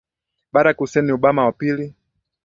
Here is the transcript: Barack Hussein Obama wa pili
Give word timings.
Barack 0.53 0.77
Hussein 0.81 1.09
Obama 1.11 1.45
wa 1.45 1.51
pili 1.51 1.95